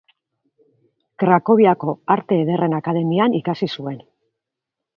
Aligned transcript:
Krakoviako 1.23 1.95
Arte 2.15 2.39
Ederren 2.45 2.75
Akademian 2.81 3.39
ikasi 3.41 3.73
zuen. 3.79 4.05